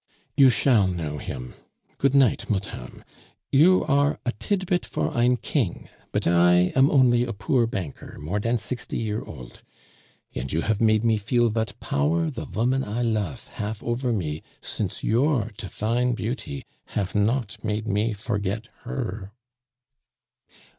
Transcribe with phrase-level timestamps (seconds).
[0.35, 1.53] "You shall know him.
[1.99, 3.03] Goot night, motame.
[3.51, 8.39] You are a tidbit for ein king; but I am only a poor banker more
[8.39, 9.61] dan sixty year olt,
[10.33, 14.41] and you hafe made me feel vat power the voman I lofe hafe ofer me
[14.59, 16.65] since your difine beauty
[16.95, 19.31] hafe not make me forget her."